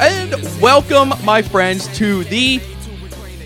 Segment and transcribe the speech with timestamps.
[0.00, 2.60] And welcome, my friends, to the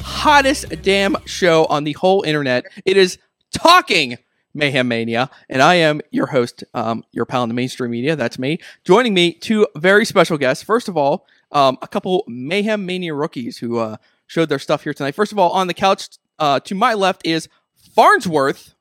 [0.00, 2.64] hottest damn show on the whole internet.
[2.84, 3.18] It is
[3.52, 4.18] Talking
[4.54, 8.16] Mayhem Mania, and I am your host, um, your pal in the mainstream media.
[8.16, 8.58] That's me.
[8.84, 10.64] Joining me, two very special guests.
[10.64, 14.94] First of all, um, a couple Mayhem Mania rookies who uh, showed their stuff here
[14.94, 15.14] tonight.
[15.14, 16.08] First of all, on the couch
[16.38, 17.48] uh, to my left is
[17.94, 18.74] Farnsworth.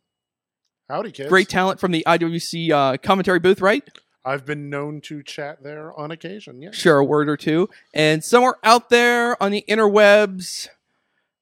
[0.90, 1.30] Howdy, kids.
[1.30, 3.88] Great talent from the IWC uh, commentary booth, right?
[4.24, 6.62] I've been known to chat there on occasion.
[6.62, 6.76] Yes.
[6.76, 7.70] Share a word or two.
[7.94, 10.70] And somewhere out there on the interwebs,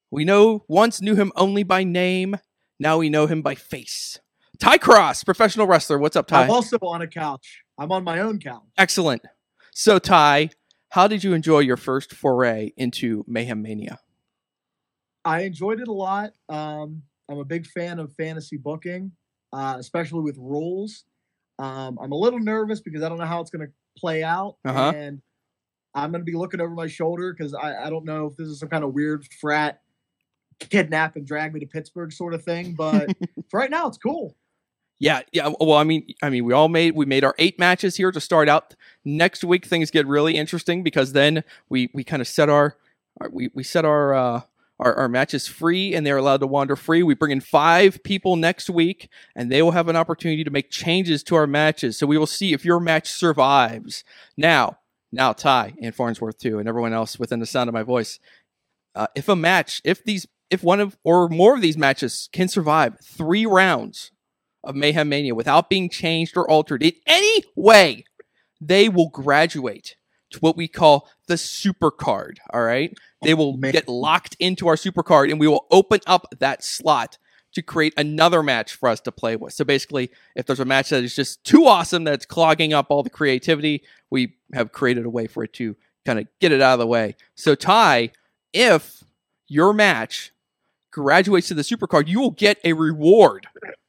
[0.10, 2.38] we know once knew him only by name.
[2.80, 4.20] Now we know him by face.
[4.60, 5.98] Ty Cross, professional wrestler.
[6.00, 6.44] What's up, Ty?
[6.44, 7.64] I'm also on a couch.
[7.77, 8.64] I'm on my own couch.
[8.77, 9.24] Excellent.
[9.72, 10.52] So, Ty,
[10.90, 14.00] how did you enjoy your first foray into Mayhem Mania?
[15.24, 16.32] I enjoyed it a lot.
[16.50, 19.12] Um, I'm a big fan of fantasy booking,
[19.54, 21.05] uh, especially with rules.
[21.59, 24.58] Um, I'm a little nervous because I don't know how it's going to play out,
[24.66, 24.91] Uh-huh.
[24.95, 25.21] and
[25.94, 28.48] I'm going to be looking over my shoulder because I, I don't know if this
[28.49, 29.82] is some kind of weird frat
[30.60, 32.74] kidnap and drag me to Pittsburgh sort of thing.
[32.74, 33.15] But
[33.49, 34.35] for right now, it's cool.
[34.99, 35.52] Yeah, yeah.
[35.59, 38.21] Well, I mean, I mean, we all made we made our eight matches here to
[38.21, 38.76] start out.
[39.04, 42.77] Next week things get really interesting because then we we kind of set our,
[43.20, 44.41] our we we set our uh
[44.79, 47.04] our, our matches free and they're allowed to wander free.
[47.04, 50.70] We bring in five people next week and they will have an opportunity to make
[50.70, 51.98] changes to our matches.
[51.98, 54.03] So we will see if your match survives.
[54.35, 54.79] Now,
[55.12, 58.20] now Ty and Farnsworth too, and everyone else within the sound of my voice.
[58.93, 62.48] Uh, if a match, if these, if one of or more of these matches can
[62.48, 64.12] survive three rounds
[64.63, 68.03] of Mayhem Mania without being changed or altered in any way,
[68.59, 69.96] they will graduate
[70.41, 72.40] what we call the super card.
[72.53, 72.96] All right.
[73.22, 77.18] They will get locked into our super card and we will open up that slot
[77.53, 79.53] to create another match for us to play with.
[79.53, 83.02] So basically, if there's a match that is just too awesome that's clogging up all
[83.02, 85.75] the creativity, we have created a way for it to
[86.06, 87.16] kind of get it out of the way.
[87.34, 88.12] So Ty,
[88.53, 89.03] if
[89.47, 90.34] your match
[90.92, 93.48] graduates to the super card, you will get a reward.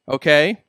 [0.08, 0.62] Okay?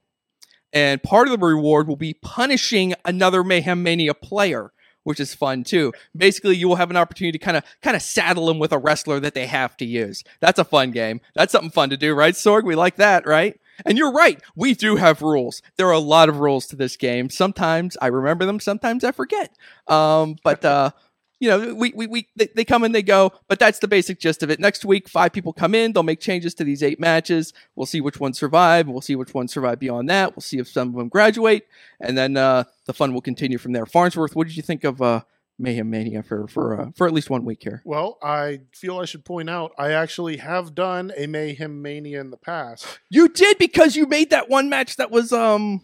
[0.74, 4.72] And part of the reward will be punishing another Mayhem Mania player,
[5.08, 5.94] which is fun too.
[6.18, 8.78] Basically, you will have an opportunity to kind of kind of saddle them with a
[8.78, 10.22] wrestler that they have to use.
[10.42, 11.22] That's a fun game.
[11.34, 12.66] That's something fun to do, right, Sorg?
[12.66, 13.58] We like that, right?
[13.86, 14.42] And you're right.
[14.54, 15.62] We do have rules.
[15.78, 17.30] There are a lot of rules to this game.
[17.30, 18.60] Sometimes I remember them.
[18.60, 19.56] Sometimes I forget.
[19.88, 20.92] Um, but uh,
[21.40, 24.20] you know, we, we, we they, they come and they go, but that's the basic
[24.20, 24.60] gist of it.
[24.60, 25.94] Next week, five people come in.
[25.94, 27.54] They'll make changes to these eight matches.
[27.76, 28.88] We'll see which ones survive.
[28.88, 30.36] We'll see which ones survive beyond that.
[30.36, 31.68] We'll see if some of them graduate,
[32.00, 33.86] and then uh, the fun will continue from there.
[33.86, 35.22] Farnsworth, what did you think of uh,
[35.60, 37.82] Mayhem Mania for for uh, for at least one week here?
[37.86, 42.32] Well, I feel I should point out I actually have done a Mayhem Mania in
[42.32, 43.00] the past.
[43.10, 45.82] You did because you made that one match that was um.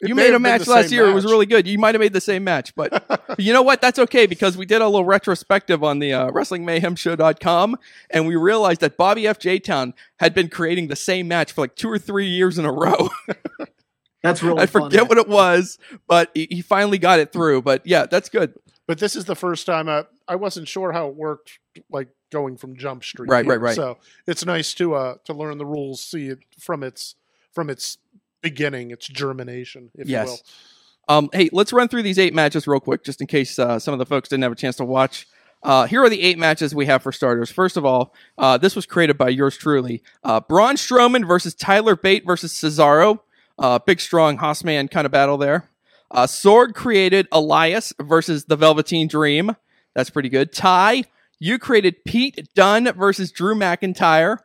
[0.00, 1.08] It you made a match last same year.
[1.08, 1.66] It was really good.
[1.66, 3.80] You might have made the same match, but you know what?
[3.80, 7.76] That's okay because we did a little retrospective on the uh, WrestlingMayhemShow.com,
[8.10, 9.38] and we realized that Bobby F.
[9.38, 9.58] J.
[9.58, 12.72] Town had been creating the same match for like two or three years in a
[12.72, 13.08] row.
[14.22, 14.60] That's really.
[14.60, 17.62] I fun, forget what it was, but he, he finally got it through.
[17.62, 18.54] But yeah, that's good.
[18.86, 21.58] But this is the first time I, I wasn't sure how it worked,
[21.90, 23.30] like going from Jump Street.
[23.30, 23.76] Right, right, right.
[23.76, 27.14] So it's nice to uh to learn the rules, see it from its
[27.52, 27.98] from its
[28.42, 30.26] beginning, its germination, if Yes.
[30.26, 30.38] you will.
[31.08, 33.92] Um, hey, let's run through these eight matches real quick, just in case uh, some
[33.92, 35.26] of the folks didn't have a chance to watch.
[35.62, 37.50] Uh, here are the eight matches we have for starters.
[37.50, 40.02] First of all, uh, this was created by yours truly.
[40.24, 43.20] Uh, Braun Strowman versus Tyler Bate versus Cesaro.
[43.58, 45.68] Uh, big, strong Hossman kind of battle there.
[46.10, 49.56] Uh, Sorg created Elias versus the Velveteen Dream.
[49.94, 50.52] That's pretty good.
[50.52, 51.04] Ty,
[51.40, 54.38] you created Pete Dunne versus Drew McIntyre.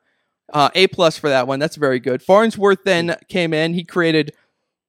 [0.51, 1.59] Uh, a plus for that one.
[1.59, 2.21] That's very good.
[2.21, 3.73] Farnsworth then came in.
[3.73, 4.33] He created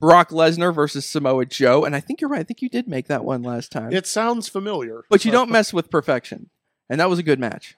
[0.01, 2.41] Brock Lesnar versus Samoa Joe, and I think you're right.
[2.41, 3.93] I think you did make that one last time.
[3.93, 5.05] It sounds familiar.
[5.09, 6.51] but you don't mess with perfection,
[6.91, 7.77] and that was a good match.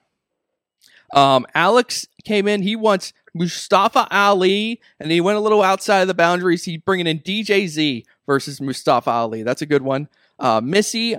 [1.13, 2.63] Um, Alex came in.
[2.63, 6.63] He wants Mustafa Ali, and he went a little outside of the boundaries.
[6.65, 9.43] He bringing in DJZ versus Mustafa Ali.
[9.43, 10.09] That's a good one.
[10.39, 11.17] Uh, Missy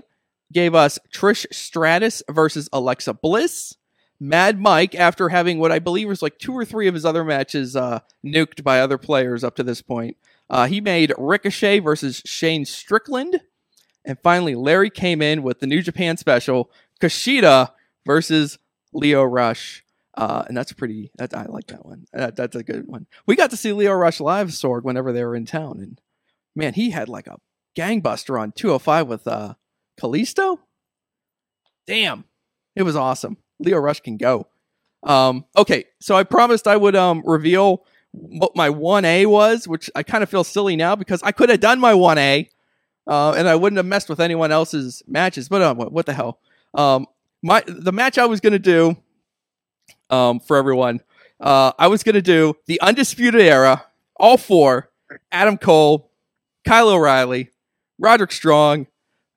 [0.53, 3.77] gave us Trish Stratus versus Alexa Bliss.
[4.19, 7.25] Mad Mike, after having what I believe was like two or three of his other
[7.25, 10.17] matches uh, nuked by other players up to this point,
[10.49, 13.41] uh, he made Ricochet versus Shane Strickland.
[14.05, 16.71] And finally, Larry came in with the New Japan special,
[17.01, 17.73] Kushida
[18.07, 18.59] versus
[18.93, 19.85] Lio Rush.
[20.17, 22.07] Uh, and that's pretty, that, I like that one.
[22.13, 23.07] That, that's a good one.
[23.27, 25.79] We got to see Lio Rush live, Sorg, whenever they were in town.
[25.81, 26.01] And
[26.55, 27.37] man, he had like a
[27.77, 29.55] gangbuster on 205 with uh,
[30.01, 30.61] Kalisto.
[31.87, 32.25] Damn,
[32.75, 33.37] it was awesome.
[33.59, 34.47] Lio Rush can go.
[35.03, 40.03] Um, okay, so I promised I would um, reveal what my 1A was, which I
[40.03, 42.49] kind of feel silly now because I could have done my 1A
[43.07, 45.49] uh, and I wouldn't have messed with anyone else's matches.
[45.49, 46.41] But uh, what, what the hell?
[46.75, 47.07] Um,
[47.43, 48.97] my the match I was gonna do
[50.11, 51.01] um, for everyone,
[51.41, 53.85] uh, I was gonna do the Undisputed Era,
[54.17, 54.91] all four:
[55.31, 56.11] Adam Cole,
[56.67, 57.51] Kyle O'Reilly,
[57.99, 58.87] Roderick Strong,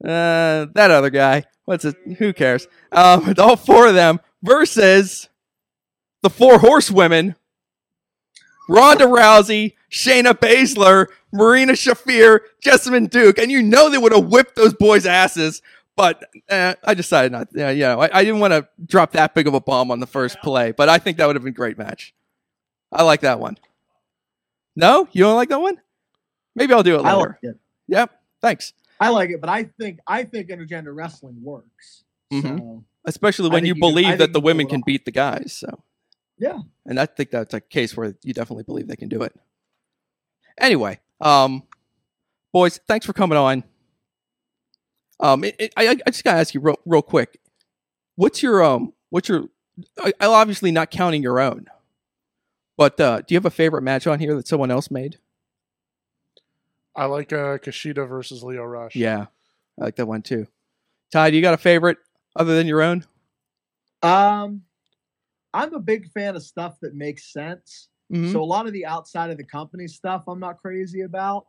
[0.03, 1.43] uh, that other guy.
[1.69, 1.97] What's it?
[2.17, 2.67] Who cares?
[2.91, 5.29] Um, all four of them versus
[6.23, 7.35] the four horsewomen
[8.67, 14.55] Ronda Rousey, Shayna Baszler, Marina Shafir, Jessamyn Duke, and you know they would have whipped
[14.55, 15.61] those boys' asses.
[15.95, 17.49] But eh, I decided not.
[17.53, 19.99] Yeah, you know, I, I didn't want to drop that big of a bomb on
[19.99, 22.15] the first play, but I think that would have been a great match.
[22.91, 23.59] I like that one.
[24.75, 25.79] No, you don't like that one?
[26.55, 27.37] Maybe I'll do it I later.
[27.43, 27.59] like it.
[27.89, 28.19] Yep.
[28.41, 28.73] Thanks.
[28.99, 32.03] I like it, but I think I think intergender wrestling works.
[32.33, 32.57] Mhm.
[32.59, 35.53] So Especially when you you believe think that the women can beat the guys.
[35.53, 35.83] So
[36.37, 39.33] yeah, and I think that's a case where you definitely believe they can do it.
[40.57, 41.63] Anyway, um,
[42.51, 43.63] boys, thanks for coming on.
[45.21, 47.39] Um, it, it- I, I just gotta ask you real, real quick,
[48.15, 49.45] what's your um, what's your?
[49.97, 51.67] I, I'm obviously not counting your own,
[52.77, 55.17] but uh, do you have a favorite match on here that someone else made?
[56.95, 58.95] I like uh, Kushida versus Lio Rush.
[58.95, 59.27] Yeah,
[59.79, 60.47] I like that one too.
[61.11, 61.97] Ty, do you got a favorite
[62.35, 63.05] other than your own?
[64.03, 64.61] um,
[65.53, 67.89] I'm a big fan of stuff that makes sense.
[68.11, 68.31] Mhm.
[68.31, 71.47] So a lot of the outside of the company stuff, I'm not crazy about.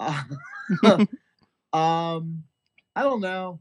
[0.00, 0.22] Uh,
[1.72, 2.44] um,
[2.96, 3.60] I don't know.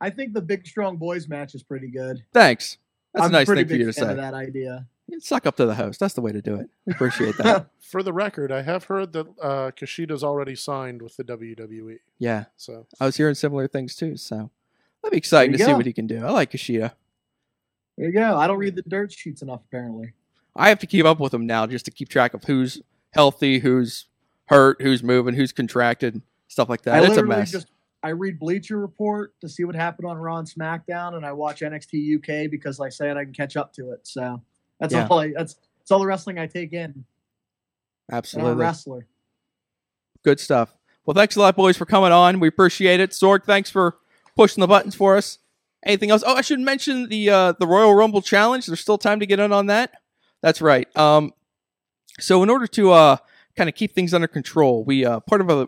[0.00, 2.24] I think the big strong boys match is pretty good.
[2.32, 2.78] Thanks.
[3.12, 4.14] That's I'm a nice pretty thing for big you to say.
[4.14, 4.86] that idea.
[5.18, 6.00] Suck up to the host.
[6.00, 6.70] That's the way to do it.
[6.86, 7.68] We appreciate that.
[7.80, 11.98] For the record, I have heard that uh, Kushida's already signed with the WWE.
[12.18, 12.44] yeah.
[12.56, 14.50] So I was hearing similar things too, so
[15.02, 16.24] that'd be exciting to There you see what he can do.
[16.24, 16.92] I like Kushida.
[17.96, 18.36] There you go.
[18.36, 20.12] I don't read the dirt sheets enough, apparently.
[20.56, 22.80] I have to keep up with him now just to keep track of who's
[23.12, 24.06] healthy, who's
[24.46, 27.02] hurt, who's moving, who's contracted, stuff like that.
[27.02, 27.52] I it's a mess.
[27.52, 27.68] just
[28.02, 31.60] I read Bleacher Report to see what happened on Raw and SmackDown, and I watch
[31.60, 34.06] NXT UK because, like I said, I can catch up to it.
[34.06, 34.40] So
[34.80, 35.06] that's Yeah.
[35.08, 35.20] all.
[35.20, 36.84] I, that's that's all the wrestling I take in.
[36.84, 36.94] And
[38.10, 38.54] I'm a Absolutely.
[38.54, 39.06] wrestler.
[40.24, 40.76] Good stuff.
[41.06, 42.40] Well, thanks a lot, boys, for coming on.
[42.40, 43.10] We appreciate it.
[43.10, 43.96] Sorg, thanks for
[44.36, 45.38] pushing the buttons for us.
[45.84, 46.22] Anything else?
[46.26, 48.66] Oh, I should mention the uh, the Royal Rumble challenge.
[48.66, 49.92] There's still time to get in on that.
[50.42, 50.94] That's right.
[50.96, 51.32] Um,
[52.18, 53.16] so in order to uh,
[53.56, 55.66] kind of keep things under control, we uh, part of a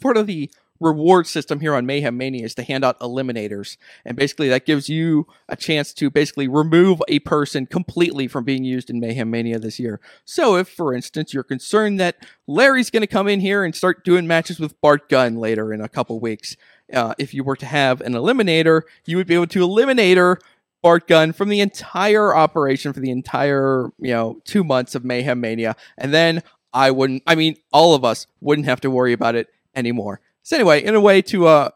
[0.00, 0.50] part of the
[0.82, 4.88] reward system here on Mayhem Mania is to hand out eliminators, and basically that gives
[4.88, 9.58] you a chance to basically remove a person completely from being used in Mayhem Mania
[9.58, 10.00] this year.
[10.24, 14.04] So if, for instance, you're concerned that Larry's going to come in here and start
[14.04, 16.56] doing matches with Bart Gunn later in a couple weeks.
[16.92, 20.36] Uh, if you were to have an eliminator, you would be able to eliminator
[20.82, 25.40] Bart Gunn from the entire operation for the entire, you know, two months of Mayhem
[25.40, 25.76] Mania.
[25.96, 26.42] And then
[26.72, 30.20] I wouldn't, I mean, all of us wouldn't have to worry about it anymore.
[30.42, 31.70] So anyway, in a way to, uh,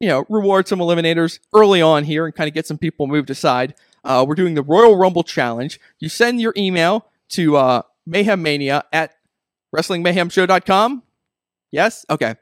[0.00, 3.30] you know, reward some eliminators early on here and kind of get some people moved
[3.30, 5.78] aside, uh, we're doing the Royal Rumble Challenge.
[5.98, 9.14] You send your email to uh, Mayhem Mania at
[9.74, 11.02] WrestlingMayhemShow.com.
[11.70, 12.06] Yes?
[12.08, 12.36] Okay.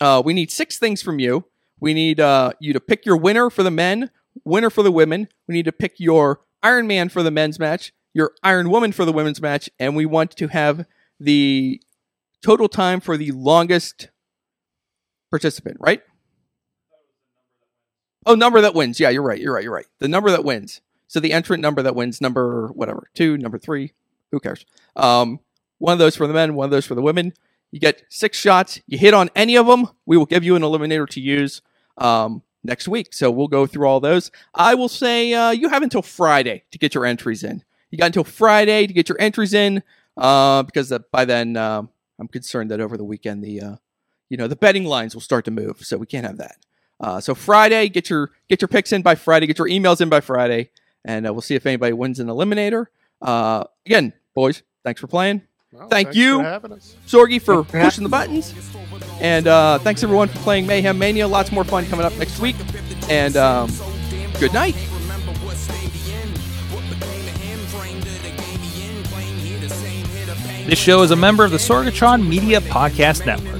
[0.00, 1.44] Uh, we need six things from you.
[1.78, 4.10] We need uh, you to pick your winner for the men,
[4.44, 5.28] winner for the women.
[5.48, 9.04] We need to pick your Iron Man for the men's match, your Iron Woman for
[9.04, 10.84] the women's match, and we want to have
[11.18, 11.80] the
[12.42, 14.09] total time for the longest
[15.30, 16.02] participant, right?
[18.26, 19.00] Oh, number that wins.
[19.00, 19.40] Yeah, you're right.
[19.40, 19.64] You're right.
[19.64, 19.86] You're right.
[19.98, 20.80] The number that wins.
[21.08, 23.92] So the entrant number that wins, number whatever, two, number three,
[24.30, 24.64] who cares?
[24.94, 25.40] Um,
[25.78, 27.32] one of those for the men, one of those for the women.
[27.72, 28.80] You get six shots.
[28.86, 31.62] You hit on any of them, we will give you an eliminator to use
[31.98, 33.14] um, next week.
[33.14, 34.30] So we'll go through all those.
[34.54, 37.64] I will say uh, you have until Friday to get your entries in.
[37.90, 39.82] You got until Friday to get your entries in
[40.16, 43.76] uh, because uh, by then um I'm concerned that over the weekend the uh,
[44.30, 46.56] you know the betting lines will start to move, so we can't have that.
[46.98, 50.08] Uh, so Friday, get your get your picks in by Friday, get your emails in
[50.08, 50.70] by Friday,
[51.04, 52.86] and uh, we'll see if anybody wins an eliminator.
[53.20, 55.42] Uh, again, boys, thanks for playing.
[55.72, 56.38] well, Thank thanks you.
[56.38, 56.70] for having.
[57.06, 58.54] Sorgy for pushing the buttons.
[59.20, 61.28] And uh, thanks everyone for playing Mayhem Mania.
[61.28, 62.56] Lots more fun coming up next week.
[63.10, 63.70] And um,
[64.38, 64.74] good night.
[70.66, 73.59] This show is a member of the Sorgatron Media Podcast Network.